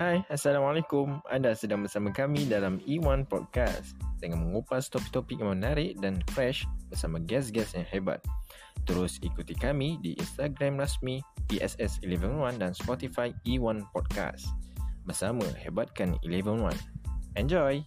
[0.00, 1.20] Hai, Assalamualaikum.
[1.28, 7.20] Anda sedang bersama kami dalam E1 Podcast dengan mengupas topik-topik yang menarik dan fresh bersama
[7.20, 8.24] guest-guest yang hebat.
[8.88, 11.20] Terus ikuti kami di Instagram rasmi
[11.52, 14.48] PSS111 dan Spotify E1 Podcast.
[15.04, 16.80] Bersama hebatkan 111.
[17.36, 17.84] Enjoy!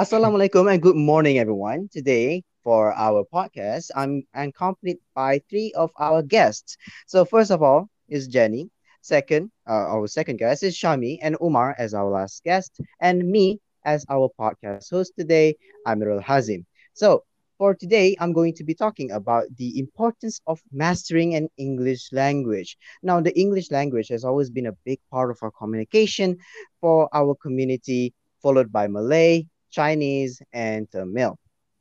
[0.00, 1.84] Assalamualaikum and good morning, everyone.
[1.92, 6.76] Today, for our podcast, I'm accompanied by three of our guests.
[7.06, 8.70] So, first of all, is Jenny.
[9.02, 13.60] Second, uh, our second guest is Shami and Umar as our last guest, and me
[13.84, 15.56] as our podcast host today,
[15.86, 16.64] Amirul Hazim.
[16.92, 17.24] So,
[17.58, 22.76] for today, I'm going to be talking about the importance of mastering an English language.
[23.02, 26.38] Now, the English language has always been a big part of our communication
[26.80, 31.39] for our community, followed by Malay, Chinese, and Tamil.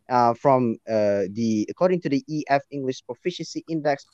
[0.10, 4.06] Uh, from uh, the according to the EF English Proficiency Index,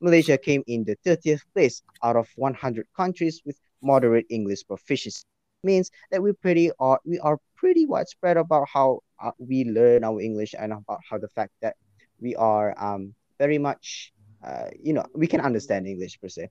[0.00, 5.24] Malaysia came in the 30th place out of 100 countries with moderate English proficiency.
[5.64, 10.20] Means that we pretty are we are pretty widespread about how uh, we learn our
[10.20, 11.74] English and about how the fact that
[12.20, 14.12] we are um very much
[14.44, 16.50] uh, you know we can understand English per se.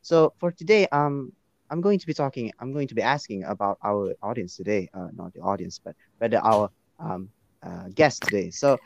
[0.00, 1.32] So for today, um
[1.70, 5.08] I'm going to be talking, I'm going to be asking about our audience today, uh,
[5.12, 7.30] not the audience, but rather our um,
[7.62, 8.50] uh, guest today.
[8.50, 8.78] So,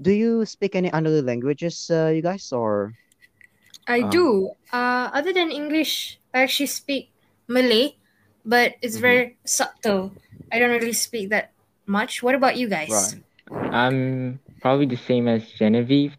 [0.00, 2.92] do you speak any other languages, uh, you guys, or?
[3.88, 4.52] I Um, do.
[4.72, 7.10] Uh, other than English, I actually speak
[7.48, 7.96] Malay,
[8.44, 9.00] but it's Mhm.
[9.00, 10.14] very subtle.
[10.52, 11.52] I don't really speak that
[11.86, 12.22] much.
[12.22, 12.90] What about you guys?
[12.92, 13.22] Right.
[13.72, 16.16] I'm probably the same as Genevieve.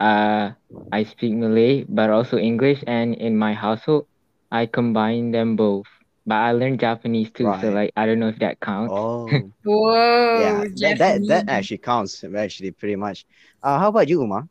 [0.00, 0.52] Uh,
[0.92, 4.06] I speak Malay, but also English, and in my household,
[4.50, 5.86] I combine them both.
[6.26, 8.94] But I learned Japanese too, so like I don't know if that counts.
[8.94, 12.24] Oh, Whoa, yeah, that, that that actually counts.
[12.24, 13.24] Actually, pretty much.
[13.62, 14.48] Uh, how about you, Uma?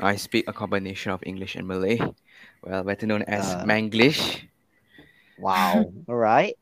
[0.00, 1.98] I speak a combination of English and Malay,
[2.62, 4.42] well, better known as Uh, Manglish.
[5.36, 5.92] Wow.
[6.08, 6.54] All right.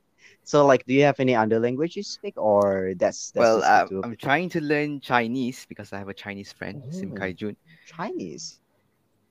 [0.45, 3.83] So, like, do you have any other language you speak, or that's that's Well, uh,
[3.83, 7.13] the two of I'm trying to learn Chinese because I have a Chinese friend, Sim
[7.13, 7.17] Oh.
[7.17, 7.57] Kai Jun.
[7.87, 8.61] Chinese?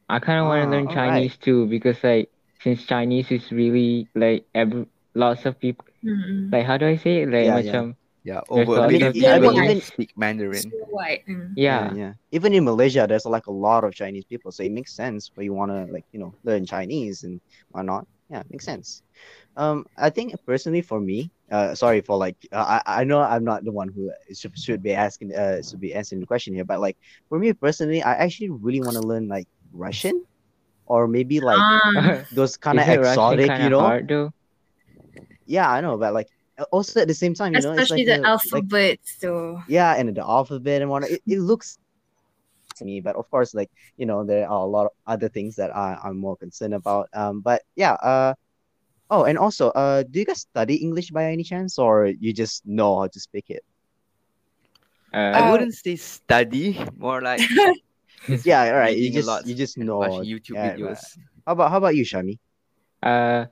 [0.09, 2.29] I kind of want to Ah, learn all Chinese too because like
[2.67, 4.85] since Chinese is really like every
[5.15, 6.51] lots of people Mm-mm.
[6.51, 7.71] like how do I say it like Yeah, yeah.
[7.71, 9.87] macam Yeah, There's over a lots million of people Chinese.
[9.87, 10.67] speak Mandarin.
[10.71, 11.23] So white.
[11.27, 11.55] Mm.
[11.55, 12.13] yeah yeah.
[12.31, 15.45] Even in Malaysia, there's like a lot of Chinese people, so it makes sense where
[15.47, 17.39] you want to like you know learn Chinese and
[17.71, 18.05] why not?
[18.29, 19.01] Yeah, makes sense.
[19.55, 23.43] Um, I think personally for me, uh, sorry for like uh, I I know I'm
[23.47, 26.65] not the one who should, should be asking uh should be answering the question here,
[26.67, 26.97] but like
[27.29, 30.25] for me personally, I actually really want to learn like Russian,
[30.87, 33.79] or maybe like Ah, those kind of exotic, you know?
[33.81, 34.11] hard?
[35.45, 36.27] Yeah, I know, but like
[36.71, 39.61] also at the same time, you know, especially like the a- like alphabets, though.
[39.67, 41.77] yeah and the alphabet and whatnot it, it looks
[42.75, 45.55] to me but of course like you know there are a lot of other things
[45.55, 48.33] that I, i'm more concerned about um but yeah uh
[49.09, 52.65] oh and also uh do you guys study english by any chance or you just
[52.65, 53.63] know how to speak it
[55.13, 55.51] Uh, I Oh.
[55.51, 57.41] wouldn't say study, more like
[58.29, 60.97] just yeah all right you just you just know watch YouTube yeah, right.
[60.97, 61.17] videos.
[61.45, 62.39] how about how about you shami
[63.01, 63.45] Uh,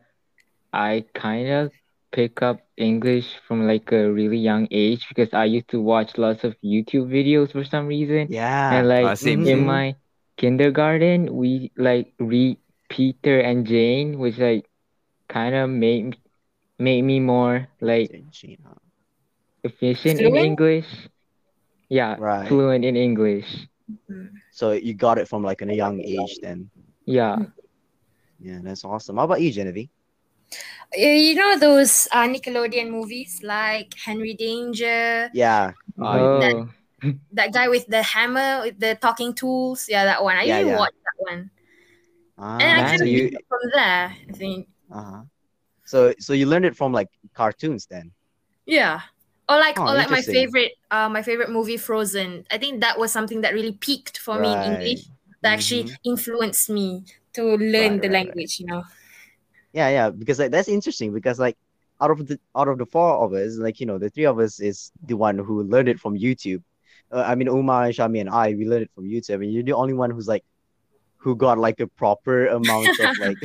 [0.73, 1.71] I kind of
[2.11, 6.43] pick up English from like a really young age because I used to watch lots
[6.43, 8.29] of YouTube videos for some reason.
[8.29, 9.95] yeah And like same, in my
[10.37, 12.59] kindergarten, we like read
[12.89, 14.65] Peter and Jane, which like
[15.29, 16.17] kind of made
[16.79, 18.13] made me more like
[19.63, 21.09] efficient in English.
[21.89, 22.47] Yeah, Right.
[22.47, 23.67] fluent in English.
[24.51, 26.69] So you got it from like in a young age then
[27.06, 27.38] Yeah.
[28.40, 29.90] yeah that's awesome how about you genevieve
[30.96, 36.69] Uh, You know those uh, Nickelodeon movies like Henry Danger, yeah Oh, Oh,
[37.34, 39.88] that guy with the hammer, with the talking tools.
[39.90, 40.38] Yeah, that one.
[40.38, 40.79] I Yeah, usually yeah.
[40.79, 41.52] watch that one.
[42.38, 44.67] ah, And I Man, kind so of you from there, I think.
[44.91, 45.23] uh-huh
[45.85, 48.12] so so you learned it from like cartoons then
[48.66, 49.02] Yeah.
[49.47, 52.45] Or like Oh, or like my favorite uh my favorite movie Frozen.
[52.51, 55.09] I think that was something that really peaked for me in English
[55.44, 55.97] that actually Mhm.
[56.03, 57.03] influenced me
[57.34, 58.37] to learn Right, the right, right.
[58.37, 58.84] language, you know.
[59.73, 61.58] Yeah, yeah, because like that's interesting because like
[62.02, 64.40] out of the out of the four of us, like you know, the three of
[64.40, 66.64] us is the one who learned it from YouTube.
[67.11, 69.73] Uh, I mean, Uma, Shami, and I, we learned it from YouTube, and you're the
[69.73, 70.43] only one who's like,
[71.25, 73.41] who got like a proper amount of like,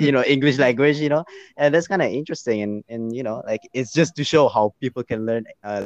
[0.00, 1.20] you know, English language, you know,
[1.60, 4.72] and that's kind of interesting, and and you know, like it's just to show how
[4.80, 5.84] people can learn uh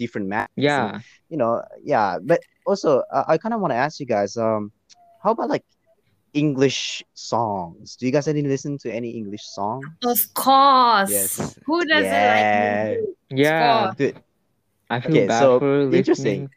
[0.00, 0.48] different maths.
[0.56, 1.00] and, yeah.
[1.28, 4.72] you know, yeah, but also uh, I kind of want to ask you guys, um,
[5.22, 5.68] how about like
[6.32, 7.96] English songs?
[8.00, 9.84] Do you guys any listen to any English song?
[10.02, 11.12] Of course.
[11.12, 11.58] yes.
[11.68, 12.24] Who doesn't Yeah.
[12.32, 13.16] like music?
[13.30, 13.60] Yeah.
[13.60, 13.96] course.
[14.00, 14.16] Dude,
[14.88, 16.48] I feel Okay, bad so for interesting.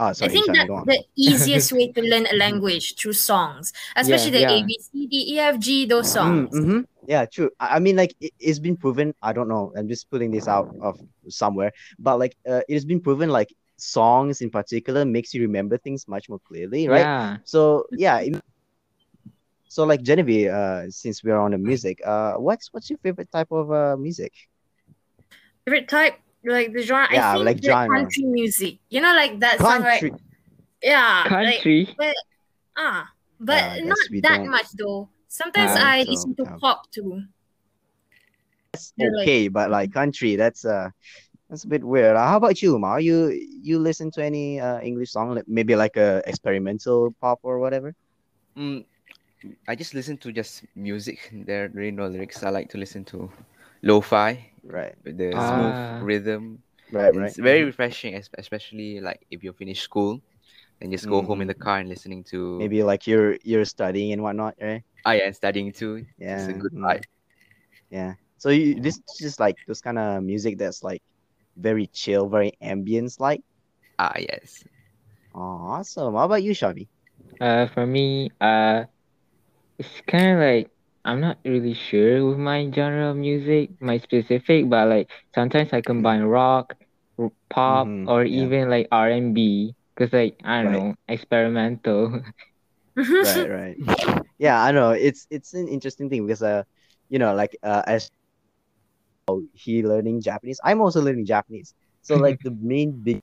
[0.00, 0.86] Oh, sorry, I think Shani, on.
[0.86, 4.52] the easiest way to learn a language through songs, especially the yeah.
[4.56, 6.54] A B C D E F G those Mm, songs.
[6.54, 6.84] mhm.
[7.06, 7.50] Yeah, true.
[7.60, 9.14] I I mean, like it, it's been proven.
[9.22, 9.72] I don't know.
[9.76, 10.98] I'm just pulling this out of
[11.28, 13.28] somewhere, but like uh, it has been proven.
[13.30, 17.06] Like songs in particular makes you remember things much more clearly, right?
[17.06, 17.36] Yeah.
[17.44, 18.18] So yeah.
[18.20, 18.40] it-
[19.68, 23.50] so like Genevieve, uh, since we're on the music, uh, what's what's your favorite type
[23.52, 24.32] of uh music?
[25.64, 27.08] Favorite type, like the genre.
[27.12, 27.96] Yeah, I think like genre.
[27.96, 28.78] country music.
[28.88, 30.00] You know, like that song, right?
[30.00, 30.20] Country.
[30.82, 31.94] Yeah, like Country.
[32.76, 33.08] ah,
[33.38, 35.08] but Ah, I not guess we that don't- much though.
[35.28, 36.56] Sometimes I so, listen to yeah.
[36.60, 37.22] pop too.
[38.72, 40.90] That's Yeah, like- okay, but like country, that's uh
[41.48, 42.16] that's a bit weird.
[42.16, 42.96] Uh, how about you, Ma?
[42.96, 43.28] You
[43.62, 47.94] you listen to any uh English song, like maybe like a experimental pop or whatever?
[48.56, 48.84] Mm,
[49.68, 51.30] I just listen to just music.
[51.32, 52.42] There are really no lyrics.
[52.42, 53.30] I like to listen to
[53.82, 55.40] lo-fi Right, with the Ah.
[55.40, 56.62] smooth rhythm.
[56.90, 57.30] right, right.
[57.30, 60.20] It's very refreshing, es- especially like if you finish school
[60.80, 64.12] and just go home in the car and listening to Maybe like you're you're studying
[64.12, 64.82] and whatnot, right?
[65.04, 66.04] ah yeah, and studying too.
[66.18, 66.82] Yeah, It's a good mm.
[66.84, 67.04] vibe.
[67.90, 68.14] Yeah.
[68.38, 71.02] So you this is just like those kind of music that's like
[71.56, 73.42] very chill, very ambience like.
[73.98, 74.64] Ah yes.
[75.34, 75.40] Oh,
[75.78, 76.14] awesome.
[76.14, 76.88] How about you, Shavi?
[77.40, 78.84] Uh, for me, uh,
[79.78, 80.70] it's kind of like
[81.04, 85.80] I'm not really sure with my genre of music, my specific, but like sometimes I
[85.82, 86.74] combine rock,
[87.18, 88.48] r- pop, Mhm, or yeah.
[88.48, 90.72] even like R&B, because like I don't Right.
[90.72, 92.22] know, experimental.
[93.20, 93.76] Right, right.
[94.38, 94.90] Yeah, I know.
[94.90, 96.62] It's it's an interesting thing because uh,
[97.08, 98.10] you know, like uh, as
[99.28, 101.74] oh, he learning Japanese, I'm also learning Japanese.
[102.02, 103.20] So like the main big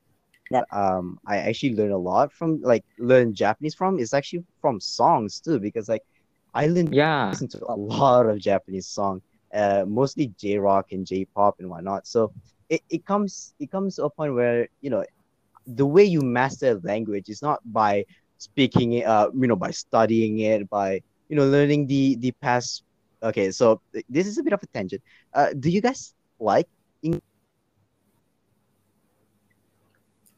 [0.51, 4.79] that um I actually learn a lot from like learn Japanese from is actually from
[4.79, 6.01] songs too because like
[6.53, 9.21] I learn Yeah, listen to a lot of Japanese song,
[9.53, 12.07] uh, mostly J rock and J pop and whatnot.
[12.07, 12.33] So
[12.69, 15.03] it, it comes it comes to a point where you know
[15.67, 18.05] the way you master language is not by
[18.37, 22.83] speaking it, uh, you know, by studying it, by you know learning the the past.
[23.23, 25.01] Okay, so this is a bit of a tangent.
[25.33, 26.67] Uh, do you guys like?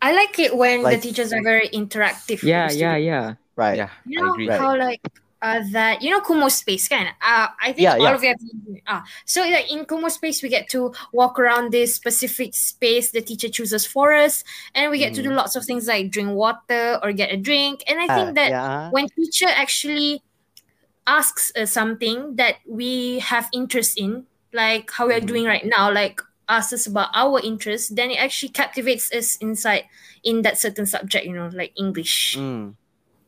[0.02, 2.42] I like it when Like- the teachers are very interactive.
[2.44, 3.34] yeah, yeah, yeah.
[3.56, 3.76] Right.
[3.78, 4.48] Yeah, You I know agree.
[4.48, 5.02] How like
[5.42, 8.16] uh that you know Kumospace kind uh I think Yeah, all yeah.
[8.16, 8.40] of you have
[8.88, 13.48] ah so like in Kumospace we get to walk around this specific space the teacher
[13.50, 14.44] chooses for us
[14.76, 15.36] and we get to do Mhm.
[15.38, 18.50] lots of things like drink water or get a drink and I Uh, think that
[18.52, 18.90] yeah.
[18.92, 20.22] when teacher actually
[21.08, 25.28] asks us something that we have interest in like how we're Mhm.
[25.32, 29.86] doing right now like asks us about our interest then it actually captivates us inside
[30.24, 32.76] in that certain subject you know like english Mm.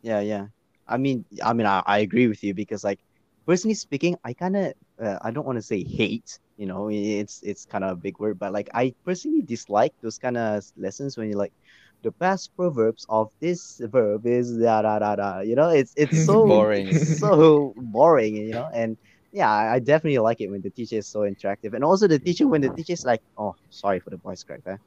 [0.02, 0.48] Yeah, yeah.
[0.92, 3.00] I mean, I mean, I, I agree with you because, like,
[3.48, 4.74] personally speaking, I kind of,
[5.04, 6.40] uh, I don't want to say hate.
[6.58, 10.18] You know, it's it's kind of a big word, but like, I personally dislike those
[10.20, 11.54] kind of lessons when you're like,
[12.04, 15.40] the past proverbs of this verb is da da da da.
[15.42, 16.92] You know, it's it's so Boring.
[17.20, 18.36] so boring.
[18.36, 18.98] You know, and
[19.32, 22.20] yeah, I, I definitely like it when the teacher is so interactive, and also the
[22.20, 24.82] teacher when the teacher is like, oh, sorry for the voice crack there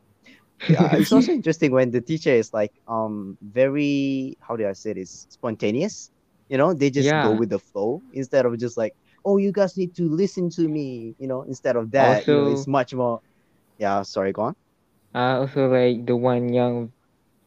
[0.66, 4.92] yeah, it's also interesting when the teacher is like um very how do I say
[4.94, 6.10] this spontaneous.
[6.48, 8.92] You know, they just go with the flow instead of just like,
[9.24, 11.14] oh, you guys need to listen to me.
[11.18, 13.20] You know, instead of that, you know, it's much more.
[13.78, 14.54] Yeah, sorry, go on.
[15.14, 16.92] Uh, also like the one young,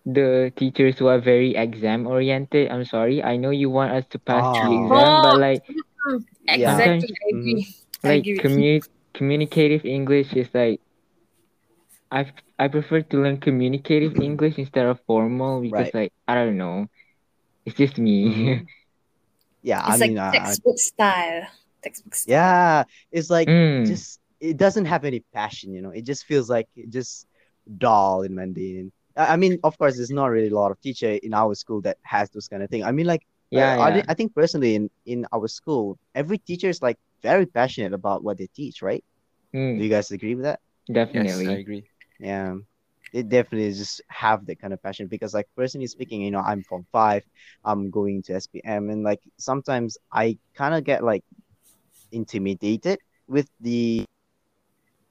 [0.06, 2.70] the teachers who are very exam oriented.
[2.72, 4.74] I'm sorry, I know you want us to pass the Oh.
[4.74, 5.40] exam, but Oh.
[5.40, 5.64] like
[6.56, 6.78] Yeah.
[6.78, 7.66] exactly i agree
[8.04, 10.80] I like agree commu- communicative English is like
[12.12, 15.94] I I prefer to learn communicative English instead of formal because Right.
[15.94, 16.88] like I don't know,
[17.66, 18.26] it's just me.
[18.26, 18.68] Mhm.
[19.62, 21.48] Yeah, it's I like mean, uh, I- textbook style
[21.84, 23.86] textbook style yeah, it's like Mm.
[23.86, 25.74] just it doesn't have any passion.
[25.74, 27.28] You know, it just feels like it just
[27.78, 28.92] dull and mundane.
[29.16, 31.82] I I mean, of course, there's not really a lot of teacher in our school
[31.82, 32.84] that has those kind of thing.
[32.84, 35.98] I mean, like yeah, Uh, I, yeah, thi- I think personally in, in our school,
[36.16, 39.04] every teacher is like very passionate about what they teach, right?
[39.76, 40.60] Do Mm, you guys agree with that?
[41.14, 41.48] Yes, definitely.
[41.48, 41.90] I agree.
[42.20, 42.56] Yeah.
[43.14, 46.62] It definitely just have that kind of passion because like personally speaking, you know, I'm
[46.64, 47.24] from five,
[47.64, 51.24] I'm going to SPM and like sometimes I kind of get like
[52.12, 54.06] intimidated with the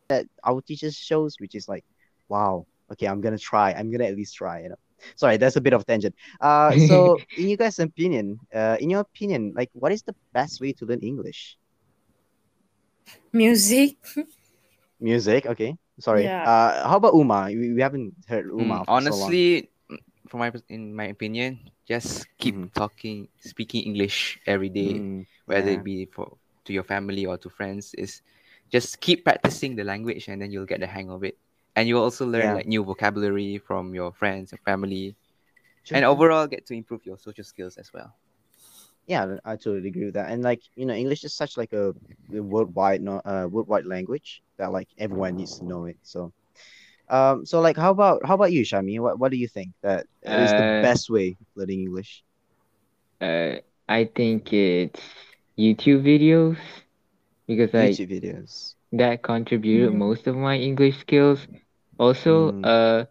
[0.09, 1.85] that our teachers shows, which is like,
[2.29, 3.73] wow, okay, I'm gonna try.
[3.73, 4.77] I'm gonna at least try, you know.
[5.17, 6.15] Sorry, that's a bit of tangent.
[6.41, 10.61] Uh, so in you guys' opinion, uh, in your opinion, like, what is the best
[10.61, 11.57] way to learn English?
[13.33, 13.97] music
[15.01, 15.77] Music, okay.
[15.99, 16.25] Sorry.
[16.25, 16.45] Yeah.
[16.45, 17.47] Uh, how about Uma?
[17.49, 18.79] We, we haven't heard Mm, Uma.
[18.81, 18.97] for so long.
[18.99, 19.99] honestly, mm,
[20.29, 22.73] from my in my opinion, just keep Mhm.
[22.75, 25.81] talking, speaking English every day, Mm, whether yeah.
[25.81, 26.37] it be for
[26.69, 27.95] to your family or to friends.
[27.97, 28.21] Is
[28.69, 31.39] just keep practicing the language, and then you'll get the hang of it.
[31.77, 32.55] And you'll also learn Yeah.
[32.61, 35.17] like new vocabulary from your friends and family.
[35.87, 35.95] Sure.
[35.97, 38.11] and overall get to improve your social skills as well.
[39.07, 40.31] Yeah, I totally agree with that.
[40.31, 41.93] And like you know, English is such like a,
[42.35, 45.97] a worldwide no uh worldwide language that like everyone needs to know it.
[46.03, 46.33] So,
[47.09, 49.01] um, so like how about how about you, Shami?
[49.01, 52.25] What what do you think that is the Uh, best way of learning English?
[53.21, 53.57] Uh,
[53.89, 55.01] I think it's
[55.59, 56.59] YouTube videos
[57.47, 58.75] because like YouTube videos.
[58.93, 59.95] that contributed Mm.
[59.95, 61.47] most of my English skills.
[61.99, 62.65] Also, Mm.
[62.65, 63.05] uh,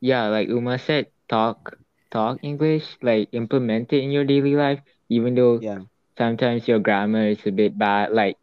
[0.00, 1.76] yeah, like Uma said, talk
[2.10, 4.80] talk English, like implement it in your daily life,
[5.12, 5.84] even though Yeah.
[6.16, 8.12] sometimes your grammar is a bit bad.
[8.16, 8.36] Like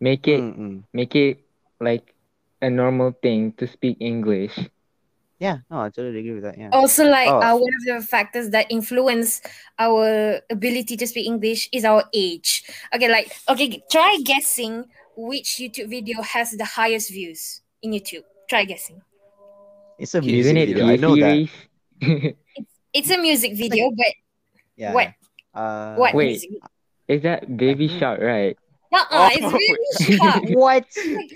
[0.00, 0.84] make it Mm-mm.
[0.92, 1.40] make it
[1.80, 2.12] like
[2.60, 4.52] a normal thing to speak English.
[5.40, 5.64] Yeah.
[5.72, 6.58] No, I totally agree with that.
[6.60, 6.68] Yeah.
[6.76, 7.40] Also, like Oh.
[7.40, 9.40] uh, one of the factors that influence
[9.80, 12.62] our ability to speak English is our age.
[12.92, 14.84] Okay, like okay, try guessing
[15.16, 18.28] which YouTube video has the highest views in YouTube.
[18.52, 19.00] Try guessing.
[19.98, 20.86] It's a music Isn't it video.
[20.88, 21.48] I know that.
[22.00, 22.34] T-Series?
[22.92, 24.12] It's a music video, but
[24.76, 24.92] Yeah.
[24.92, 25.12] what
[25.54, 26.44] Uh, what Wait.
[27.08, 28.56] Is that Baby Shark, right?
[28.92, 30.44] Uh-uh, it's Oh, really sharp.
[30.50, 30.86] What?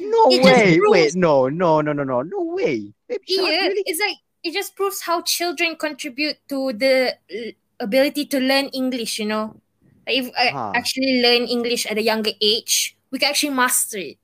[0.01, 0.79] No It just way.
[0.83, 2.93] Wait, no, no, no, no, no, no way.
[3.09, 3.83] Baby Shark, Yeah, really?
[3.87, 9.19] it's like it just proves how children contribute to the uh, ability to learn English.
[9.19, 9.61] You know,
[10.07, 10.73] like if I Huh.
[10.75, 14.19] actually learn English at a younger age, we can actually master it.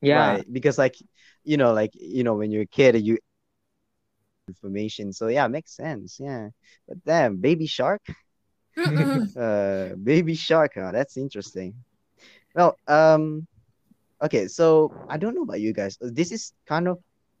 [0.00, 0.40] Yeah.
[0.40, 0.52] Right.
[0.52, 0.96] Because like,
[1.44, 3.18] you know, like, you know, when you're a kid, you
[4.48, 5.12] information.
[5.12, 6.18] So yeah, makes sense.
[6.20, 6.50] Yeah.
[6.86, 8.02] But damn, baby shark.
[9.36, 10.90] Uh baby shark, huh?
[10.92, 11.74] That's interesting.
[12.54, 13.46] Well, um,
[14.22, 15.96] okay, so I don't know about you guys.
[16.00, 16.98] This is kind of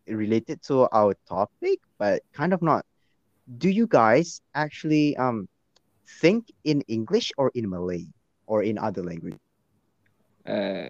[0.08, 2.84] related to our topic, but kind of not.
[3.58, 5.48] Do you guys actually um
[6.20, 8.06] think in English or in Malay
[8.46, 9.36] or in other language?
[10.46, 10.88] Uh,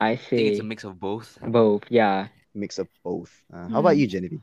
[0.00, 1.38] I I think it's a mix of both.
[1.42, 1.82] both.
[1.90, 2.28] Yeah.
[2.54, 3.30] Mix of both.
[3.52, 3.98] Uh, how about Mm.
[3.98, 4.42] you, Genevieve?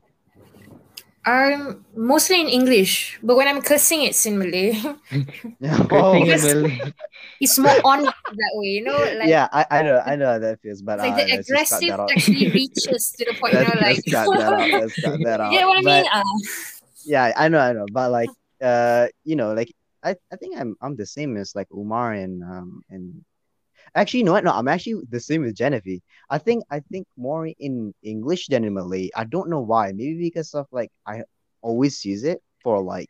[1.26, 4.78] I'm mostly in English, but when I'm cursing, it's in Malay.
[5.90, 6.92] Oh, in Malay.
[7.40, 8.96] it's more on that way, you know.
[8.96, 11.48] Like, yeah, I, I know, I know how that feels, but like uh, the let's
[11.48, 13.98] just cut aggressive actually reaches to the point, you know, like.
[14.06, 14.70] let's cut that out.
[14.70, 15.50] Let's cut that out.
[15.52, 16.10] you get what I But- mean?
[16.14, 16.22] Uh,
[17.08, 18.28] yeah i know i know but like
[18.60, 19.70] uh you know like
[20.02, 23.22] i i think i'm i'm the same as like umar and um and
[23.94, 24.44] actually what?
[24.44, 26.00] No i'm actually the same with genevieve.
[26.30, 29.10] I think i think more in english than in malay.
[29.14, 29.92] I don't know why.
[29.92, 31.22] Maybe because of like i
[31.62, 33.08] always use it for like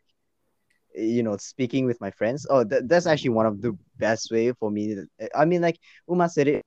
[0.95, 2.45] you know speaking with my friends.
[2.49, 5.77] Oh that, that's actually one of the best way for me to- i mean like
[6.09, 6.61] umar said it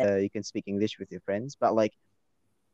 [0.00, 1.92] uh, you can speak english with your friends but like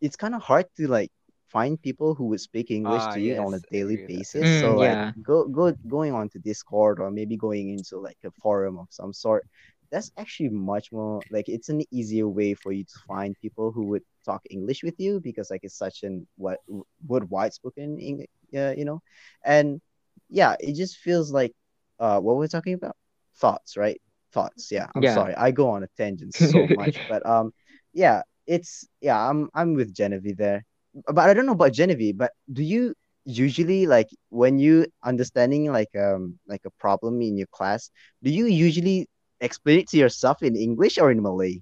[0.00, 1.10] it's kind of hard to like
[1.52, 4.26] find people who would speak English Ah, to you on a daily agree with that.
[4.26, 4.50] basis.
[4.58, 5.12] so Mm, like yeah.
[5.22, 9.12] go go going on to Discord or maybe going into like a forum of some
[9.12, 9.44] sort.
[9.90, 13.84] That's actually much more like it's an easier way for you to find people who
[13.90, 16.58] would talk English with you because like it's such an what
[17.06, 19.00] worldwide spoken English, uh, you know,
[19.44, 19.80] and
[20.28, 21.52] yeah, it just feels like
[22.00, 22.96] uh what we're talking about
[23.36, 24.00] thoughts, right?
[24.32, 24.70] Thoughts.
[24.70, 25.06] Yeah, I'm Yeah.
[25.06, 27.52] sorry, I go on a tangent so much, but um,
[27.92, 32.32] yeah, it's yeah, I'm I'm with Genevieve there but I don't know about Genevieve, but
[32.52, 32.94] do you
[33.24, 37.90] usually like when you understanding like um like a problem in your class,
[38.22, 39.08] do you usually
[39.40, 41.60] explain it to yourself in English or in Malay?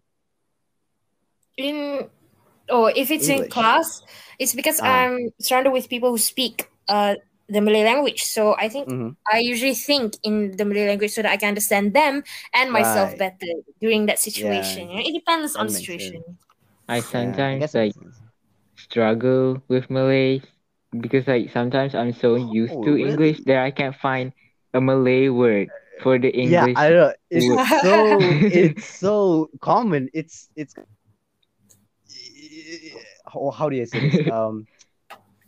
[1.56, 2.08] in
[2.70, 4.02] or if it's in class,
[4.38, 5.06] it's because Ah.
[5.06, 7.16] I'm surrounded with people who speak uh
[7.48, 8.22] the Malay language.
[8.22, 9.16] So I think Mhm.
[9.32, 12.22] I usually think in the Malay language so that I can understand them
[12.54, 13.18] and myself Right.
[13.18, 14.88] better during that situation.
[14.88, 16.38] You know, It depends That on the situation.
[16.88, 18.19] I Yeah, I sometimes guess it like sense.
[18.80, 20.40] Struggle with Malay
[21.00, 23.10] because like sometimes I'm so used Oh, to really?
[23.10, 24.32] English that I can't find
[24.74, 25.68] a Malay word
[26.02, 26.52] for the English.
[26.52, 26.78] Yeah, English.
[26.78, 27.12] I know.
[27.30, 27.66] It's word.
[27.82, 28.18] so
[28.60, 30.08] it's so common.
[30.12, 30.74] It's it's
[33.26, 34.28] how, how do you say this?
[34.32, 34.66] Um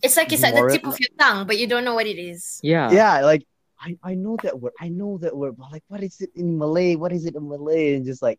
[0.02, 2.18] It's like it's at the tip of your tongue, but you don't know what it
[2.18, 2.58] is.
[2.62, 2.90] yeah.
[2.90, 3.46] yeah, like
[3.82, 4.74] I, I know that word.
[4.78, 6.94] I know that word, but like what is it in Malay?
[6.94, 7.94] What is it in Malay?
[7.96, 8.38] And just like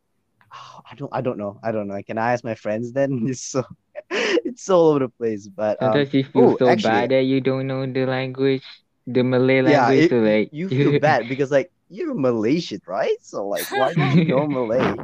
[0.54, 1.60] oh, I don't I don't know.
[1.64, 2.00] I don't know.
[2.04, 3.28] Can I ask my friends then?
[3.32, 3.64] It's so
[4.48, 5.48] it's all over the place.
[5.48, 8.64] But um, Sometimes you feel oh, so actually- bad that you don't know the language,
[9.08, 10.06] the Malay yeah, language.
[10.06, 13.18] it- so like you feel bad because like you're Malaysian, right?
[13.22, 14.96] So like why don't you know Malay?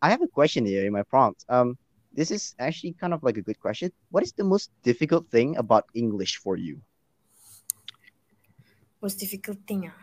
[0.00, 1.44] I have a question here in my prompt.
[1.48, 1.76] Um,
[2.12, 3.92] this is actually kind of like a good question.
[4.10, 6.80] What is the most difficult thing about English for you?
[9.00, 9.88] Most difficult thing.
[9.88, 9.96] ah.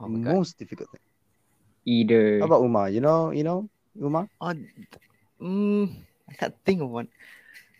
[0.00, 0.34] Oh my god.
[0.34, 1.02] most difficult thing.
[1.86, 2.88] either How about Uma?
[2.90, 4.26] You know, you know, Uma.
[4.40, 4.54] Oh,
[5.42, 5.86] mm,
[6.34, 7.08] I can't think of one.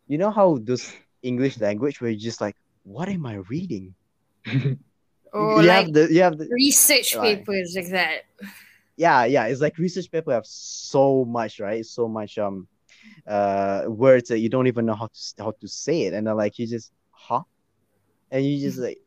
[0.08, 3.94] you know how those English language where you're just like, what am I reading?
[5.32, 7.20] Or you like have the you have the research Right.
[7.20, 8.22] papers like that.
[8.96, 12.68] yeah yeah it's like research paper have so much right so much um
[13.28, 16.36] uh words that you don't even know how to how to say it and then
[16.36, 16.92] like you just
[17.22, 17.42] huh
[18.30, 18.98] and you just like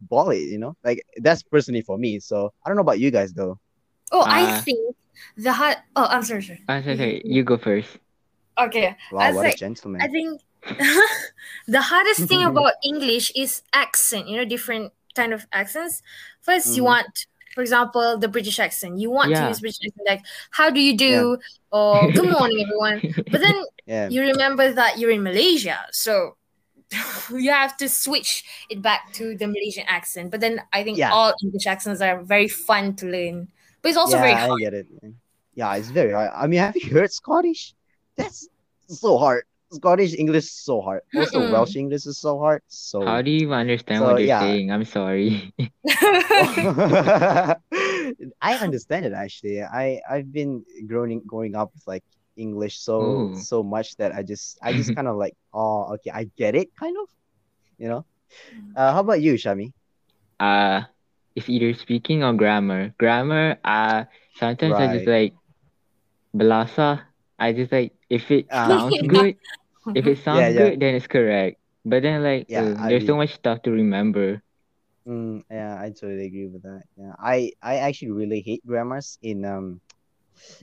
[0.00, 3.10] ball it you know like that's personally for me so i don't know about you
[3.10, 3.58] guys though
[4.12, 4.80] Oh, I Uh, think
[5.38, 5.76] the hard.
[5.96, 6.62] Oh, I'm sorry, sorry.
[6.68, 7.22] Ah, sorry, sorry.
[7.24, 7.88] You go first.
[8.54, 10.38] Okay, wow was what like- a gentleman I think
[11.66, 14.28] the hardest thing about English is accent.
[14.28, 16.02] You know, different kind of accents.
[16.46, 16.86] 1st you Mhm.
[16.94, 19.00] want, for example, the British accent.
[19.00, 21.38] You want to use British accent, like "How do you do?"
[21.72, 22.98] or "Good morning, everyone."
[23.32, 23.56] But then
[23.88, 26.36] yeah you remember that you're in Malaysia, so
[27.30, 30.30] you have to switch it back to the Malaysian accent.
[30.30, 31.12] But then I think Yeah.
[31.12, 33.48] all English accents are very fun to learn,
[33.82, 34.86] but it's also yeah very i get it
[35.54, 37.74] yeah it's very hard i mean have you heard scottish
[38.16, 38.48] that's
[38.88, 41.52] so hard scottish english is so hard also Mm-mm.
[41.52, 44.40] welsh english is so hard so How do you understand So, what they're yeah.
[44.40, 44.70] saying?
[44.70, 45.52] I'm sorry.
[48.40, 49.62] I understand it actually.
[49.62, 52.04] I I've been growing growing up with like
[52.36, 53.46] English so Ooh.
[53.46, 56.68] so much that I just I just kind of like oh okay I get it
[56.78, 57.08] kind of,
[57.78, 58.06] you know.
[58.76, 59.72] Uh, how about you, Shami?
[60.40, 60.82] uh
[61.36, 62.94] it's either speaking or grammar.
[62.98, 65.34] Grammar, uh sometimes I just like
[66.34, 67.00] balasa.
[67.38, 68.66] I just like if it Ah.
[68.66, 69.36] sounds good,
[69.94, 70.70] if it sounds Yeah, yeah.
[70.70, 71.58] good, then it's correct.
[71.84, 74.42] But then like Yeah, uh, there's so much stuff to remember.
[75.06, 76.82] Mm, yeah, I totally agree with that.
[76.96, 79.80] Yeah, I I actually really hate grammars in um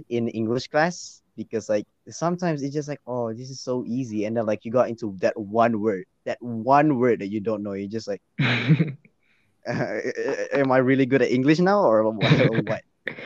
[0.10, 4.36] in English class because like sometimes it's just like oh this is so easy and
[4.38, 7.74] then like you got into that one word that one word that you don't know
[7.74, 8.22] you're just like
[9.68, 12.42] am I really good at English now or what?
[12.50, 12.82] or what?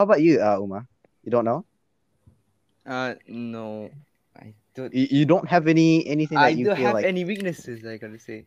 [0.00, 0.86] How about you, uh, Uma?
[1.22, 1.64] You don't know?
[2.86, 3.90] Uh, no,
[4.36, 4.92] I don't.
[4.94, 7.84] You, you don't have any anything that I you don't feel have like any weaknesses.
[7.84, 8.44] I gotta say.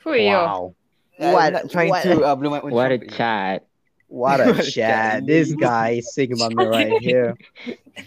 [0.00, 0.28] For you.
[0.32, 0.74] wow,
[1.20, 3.66] I'm What- not trying what- to uh, blow my own what a chat.
[4.08, 5.26] What a chat!
[5.26, 7.36] This guy is me right here.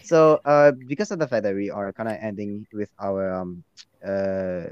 [0.01, 3.63] So, uh, because of the fact that we are kind of ending with our um
[4.03, 4.67] uh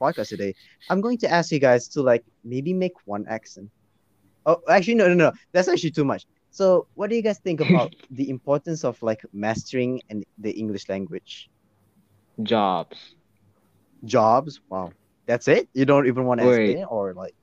[0.00, 0.54] podcast today,
[0.88, 3.70] I'm going to ask you guys to like maybe make one accent.
[4.46, 5.32] Oh, actually, no, no, no.
[5.52, 6.24] That's actually too much.
[6.50, 10.88] So, what do you guys think about the importance of like mastering and the English
[10.88, 11.50] language?
[12.42, 13.14] Jobs.
[14.04, 14.60] Jobs?
[14.68, 14.92] Wow,
[15.26, 15.68] that's it?
[15.74, 17.34] You don't even want to explain or like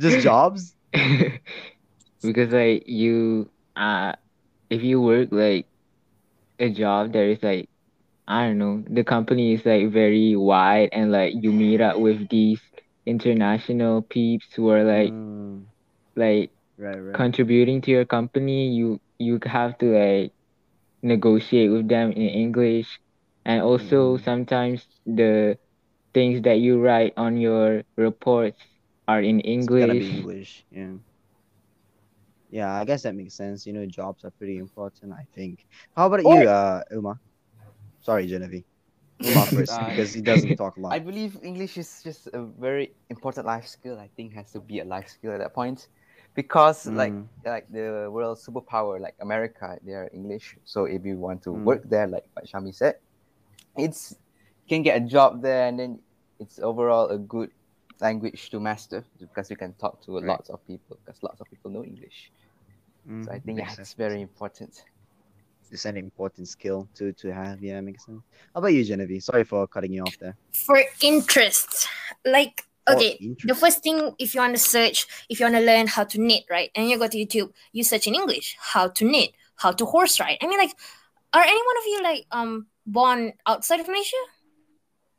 [0.00, 0.74] just jobs?
[2.22, 4.12] because like you uh
[4.70, 5.66] if you work like
[6.58, 7.68] a job that is like
[8.28, 12.28] I don't know, the company is like very wide and like you meet up with
[12.28, 12.60] these
[13.06, 15.66] international peeps who are like Mm,
[16.16, 17.14] like right, right.
[17.14, 20.32] contributing to your company you you have to like
[21.02, 23.00] negotiate with them in English
[23.44, 24.18] and also Mhm.
[24.18, 25.58] sometimes the
[26.14, 28.60] things that you write on your reports
[29.08, 30.10] are in It's gotta be English.
[30.10, 30.64] English.
[30.70, 30.94] Yeah.
[32.50, 33.66] Yeah, I guess that makes sense.
[33.66, 35.64] You know, jobs are pretty important, I think.
[35.96, 37.18] How about you, uh, Uma?
[38.00, 38.64] Sorry, Genevieve.
[39.24, 40.96] Uma first, Uh, because he doesn't talk a lot.
[40.96, 43.98] I believe English is just a very important life skill.
[43.98, 45.88] I think has to be a life skill at that point,
[46.34, 50.56] because like Mm, like the world superpower like America, they are English.
[50.64, 51.64] So if you want to Mm.
[51.64, 52.96] work there, like what Shami said,
[53.76, 54.12] it's
[54.64, 55.98] you can get a job there, and then
[56.38, 57.50] it's overall a good
[58.04, 60.26] language to master because you can talk to Right.
[60.32, 62.18] lots of people because lots of people know English.
[63.08, 64.72] mm, So I think yeah, makes it's sense, very important.
[65.70, 67.56] It's an important skill to to have.
[67.62, 68.22] Yeah, makes sense.
[68.52, 69.22] How about you, Genevieve?
[69.22, 70.36] Sorry for cutting you off there.
[70.66, 71.88] For interest,
[72.24, 73.12] like For okay,
[73.44, 76.20] the first thing if you want to search, if you want to learn how to
[76.20, 76.70] knit, right?
[76.74, 80.20] And you go to YouTube, you search in English, how to knit, how to horse
[80.20, 80.38] ride.
[80.42, 80.74] I mean, like,
[81.32, 82.52] are any one of you like um
[82.86, 84.22] born outside of Malaysia?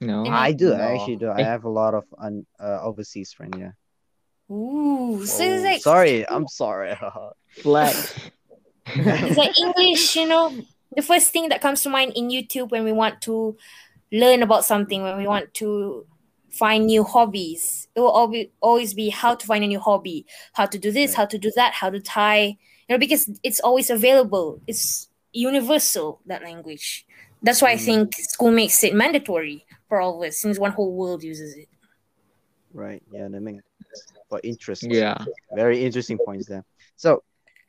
[0.05, 0.23] No.
[0.25, 0.73] In- I do.
[0.73, 1.29] I actually do.
[1.31, 3.57] I have a lot of un, uh, overseas friends.
[3.57, 3.71] Yeah.
[4.51, 6.95] Ooh, so it's Oh, like sorry, I'm sorry.
[7.61, 8.13] Flex.
[8.87, 10.53] it's like English, you know.
[10.95, 13.57] The first thing that comes to mind in YouTube when we want to
[14.11, 16.05] learn about something, when we want to
[16.51, 20.65] find new hobbies, it will always always be how to find a new hobby, how
[20.65, 21.17] to do this, Right.
[21.17, 22.55] how to do that, how to tie,
[22.87, 24.61] you know, because it's always available.
[24.67, 27.05] It's universal that language.
[27.41, 27.85] That's why I Mm.
[27.85, 31.67] think school makes it mandatory for all this since one whole world uses it.
[32.73, 33.01] Right.
[33.11, 34.13] Yeah, that makes sense.
[34.29, 34.83] for interest.
[34.83, 35.17] Yeah.
[35.53, 36.63] Very interesting points there.
[36.95, 37.23] So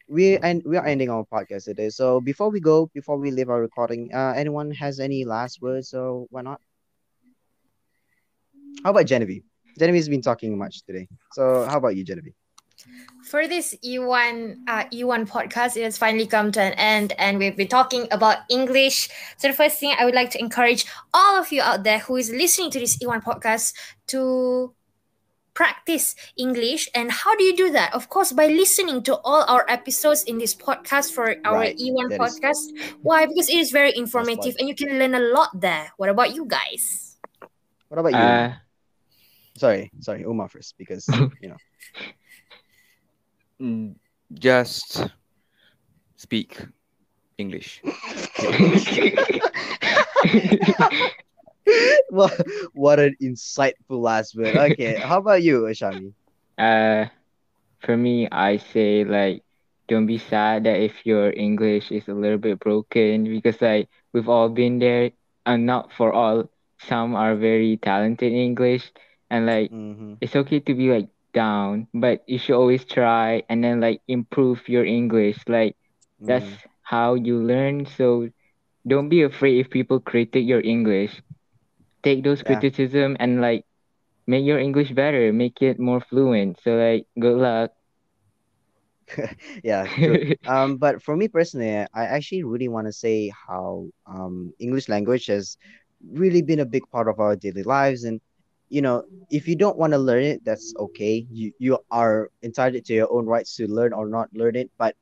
[0.09, 1.91] we and we are ending our podcast today.
[1.91, 5.91] So before we go, before we leave our recording, uh, anyone has any last words?
[5.91, 6.61] So why not?
[8.83, 9.43] How about Genevieve?
[9.79, 11.09] Genevieve's been talking much today.
[11.33, 12.35] So how about you, Genevieve?
[13.25, 17.57] For this E1 uh, E1 podcast, it has finally come to an end, and we've
[17.57, 19.09] been talking about English.
[19.39, 22.17] So the first thing I would like to encourage all of you out there who
[22.17, 23.75] is listening to this E1 podcast
[24.09, 24.73] to
[25.55, 26.89] practice English.
[26.95, 27.95] And how do you do that?
[27.95, 32.11] Of course, by listening to all our episodes in this podcast for our Right, E1
[32.11, 32.95] that is- podcast.
[33.03, 33.27] Why?
[33.27, 35.91] Because it is very informative, and you can learn a lot there.
[35.97, 37.17] What about you guys?
[37.89, 38.19] What about you?
[38.19, 38.53] Uh,
[39.57, 41.09] sorry, sorry, Uma first because
[41.41, 41.57] you know.
[43.61, 43.97] Mm,
[44.33, 45.07] Just
[46.17, 46.59] speak
[47.39, 47.83] English.
[52.11, 52.33] what
[52.73, 54.57] what an insightful last word.
[54.73, 56.13] Okay, how about you, Ashami?
[56.59, 57.07] uh,
[57.81, 59.43] for me, I say like,
[59.89, 64.29] don't be sad that if your English is a little bit broken because like we've
[64.29, 65.11] all been there,
[65.47, 66.51] and not for all.
[66.79, 68.93] Some are very talented in English,
[69.31, 70.15] and like Mm-hmm.
[70.21, 74.69] it's okay to be like down, but you should always try and then like improve
[74.69, 75.39] your English.
[75.49, 75.77] Like
[76.27, 76.63] that's Mm-hmm.
[76.83, 77.87] how you learn.
[77.87, 78.31] So
[78.87, 81.23] don't be afraid if people critique your English.
[82.03, 82.63] Take those Yeah.
[82.63, 83.65] criticism and like
[84.27, 86.61] make your English better, make it more fluent.
[86.63, 87.71] So like good luck.
[89.65, 89.89] yeah,
[90.47, 95.27] um, but for me personally, I actually really want to say how um English language
[95.27, 95.57] has
[96.13, 98.21] really been a big part of our daily lives, and
[98.69, 101.27] you know, if you don't want to learn it, that's okay.
[101.31, 104.71] You you are entitled to your own rights to learn or not learn it.
[104.79, 104.95] But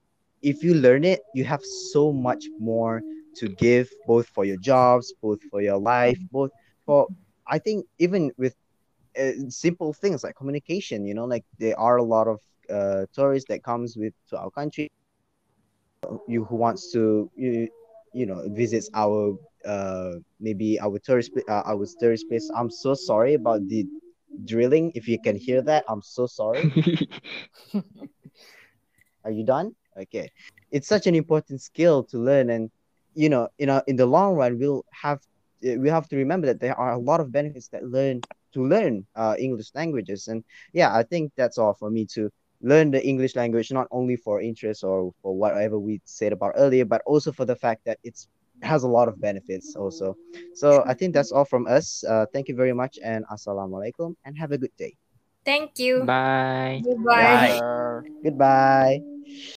[0.42, 3.03] if you learn it, you have so much more
[3.37, 6.50] to give, both for your jobs, both for your life, both
[6.87, 7.09] for
[7.46, 8.55] I think even with
[9.18, 11.05] uh, simple things like communication.
[11.05, 14.50] You know, like there are a lot of uh, tourists that comes with to our
[14.50, 14.88] country.
[16.29, 17.68] You who wants to you
[18.12, 22.50] you know visits our uh maybe our tourist uh, our tourist place.
[22.57, 23.87] I'm so sorry about the
[24.44, 24.92] drilling.
[24.94, 26.70] If you can hear that, I'm so sorry.
[29.24, 29.74] Are you done?
[29.96, 30.31] Okay.
[30.70, 32.70] It's such an important skill to learn, and
[33.14, 35.18] you know, in a, in the long run, we'll have
[35.66, 38.22] uh, we have to remember that there are a lot of benefits that learn
[38.55, 42.31] to learn uh, English languages, and yeah, I think that's all for me to
[42.62, 46.85] learn the English language, not only for interest or for whatever we said about earlier,
[46.85, 48.29] but also for the fact that it's
[48.62, 50.16] has a lot of benefits also.
[50.54, 52.04] So I think that's all from us.
[52.04, 54.94] Uh, thank you very much, and assalamualaikum, and have a good day.
[55.44, 56.04] Thank you.
[56.04, 56.80] Bye.
[56.84, 57.60] Goodbye.
[57.60, 58.08] Bye.
[58.22, 59.00] Goodbye.